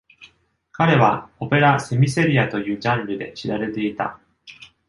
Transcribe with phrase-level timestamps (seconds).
[0.71, 4.19] 彼はオペラセミセリアというジャンルで知られていた。